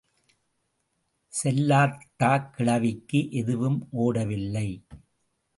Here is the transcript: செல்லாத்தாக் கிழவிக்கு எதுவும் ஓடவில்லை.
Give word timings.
செல்லாத்தாக் 1.33 2.49
கிழவிக்கு 2.49 3.31
எதுவும் 3.31 3.87
ஓடவில்லை. 3.91 4.67